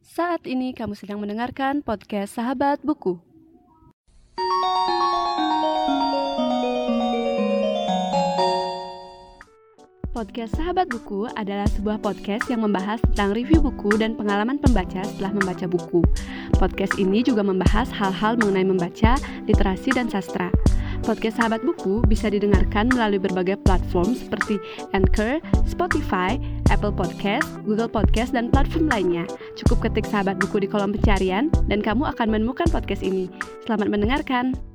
[0.00, 3.20] Saat ini kamu sedang mendengarkan podcast Sahabat Buku.
[10.16, 15.36] Podcast Sahabat Buku adalah sebuah podcast yang membahas tentang review buku dan pengalaman pembaca setelah
[15.36, 16.00] membaca buku.
[16.56, 20.48] Podcast ini juga membahas hal-hal mengenai membaca, literasi, dan sastra.
[21.00, 24.60] Podcast Sahabat Buku bisa didengarkan melalui berbagai platform seperti
[24.92, 26.36] Anchor, Spotify,
[26.70, 29.26] Apple Podcast, Google Podcast, dan platform lainnya.
[29.58, 33.26] Cukup ketik Sahabat Buku di kolom pencarian dan kamu akan menemukan podcast ini.
[33.66, 34.69] Selamat mendengarkan.